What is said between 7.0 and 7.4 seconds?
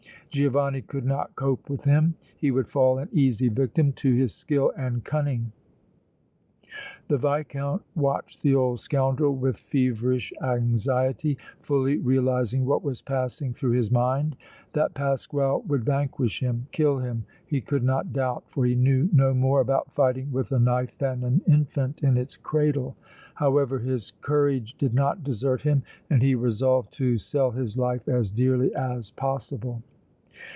The